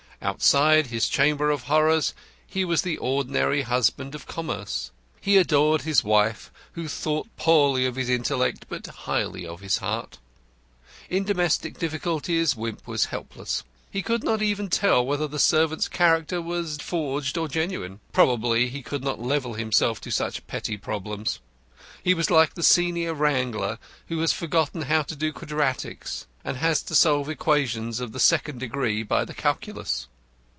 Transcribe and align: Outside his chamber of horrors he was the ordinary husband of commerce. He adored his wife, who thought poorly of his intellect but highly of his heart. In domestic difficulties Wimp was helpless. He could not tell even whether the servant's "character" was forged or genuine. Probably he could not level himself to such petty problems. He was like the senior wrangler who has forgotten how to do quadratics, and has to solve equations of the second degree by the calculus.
Outside 0.23 0.85
his 0.85 1.09
chamber 1.09 1.49
of 1.49 1.63
horrors 1.63 2.13
he 2.45 2.63
was 2.63 2.83
the 2.83 2.99
ordinary 2.99 3.63
husband 3.63 4.13
of 4.13 4.27
commerce. 4.27 4.91
He 5.19 5.35
adored 5.35 5.81
his 5.81 6.03
wife, 6.03 6.51
who 6.73 6.87
thought 6.87 7.27
poorly 7.37 7.87
of 7.87 7.95
his 7.95 8.07
intellect 8.07 8.67
but 8.69 8.85
highly 8.85 9.47
of 9.47 9.61
his 9.61 9.77
heart. 9.79 10.19
In 11.09 11.23
domestic 11.23 11.79
difficulties 11.79 12.55
Wimp 12.55 12.85
was 12.87 13.05
helpless. 13.05 13.63
He 13.89 14.03
could 14.03 14.23
not 14.23 14.41
tell 14.41 14.43
even 14.47 15.05
whether 15.07 15.27
the 15.27 15.39
servant's 15.39 15.87
"character" 15.87 16.39
was 16.39 16.77
forged 16.77 17.35
or 17.35 17.47
genuine. 17.47 17.99
Probably 18.13 18.69
he 18.69 18.83
could 18.83 19.03
not 19.03 19.19
level 19.19 19.55
himself 19.55 19.99
to 20.01 20.11
such 20.11 20.45
petty 20.45 20.77
problems. 20.77 21.39
He 22.03 22.13
was 22.13 22.29
like 22.29 22.53
the 22.53 22.61
senior 22.61 23.15
wrangler 23.15 23.79
who 24.07 24.19
has 24.19 24.33
forgotten 24.33 24.83
how 24.83 25.01
to 25.01 25.15
do 25.15 25.33
quadratics, 25.33 26.27
and 26.43 26.57
has 26.57 26.83
to 26.83 26.93
solve 26.95 27.27
equations 27.27 27.99
of 27.99 28.11
the 28.11 28.19
second 28.19 28.59
degree 28.59 29.01
by 29.01 29.25
the 29.25 29.33
calculus. 29.33 30.07